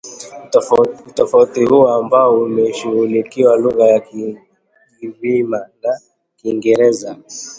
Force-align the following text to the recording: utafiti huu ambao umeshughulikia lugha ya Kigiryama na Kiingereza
utafiti 1.09 1.63
huu 1.65 1.87
ambao 1.87 2.39
umeshughulikia 2.41 3.55
lugha 3.55 3.85
ya 3.87 3.99
Kigiryama 3.99 5.57
na 5.81 5.99
Kiingereza 6.35 7.17